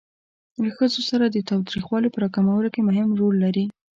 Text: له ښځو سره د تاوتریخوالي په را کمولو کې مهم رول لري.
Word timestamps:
له 0.63 0.69
ښځو 0.77 1.01
سره 1.09 1.25
د 1.29 1.37
تاوتریخوالي 1.49 2.09
په 2.11 2.19
را 2.23 2.29
کمولو 2.35 2.69
کې 2.73 2.85
مهم 2.89 3.09
رول 3.19 3.35
لري. 3.43 3.65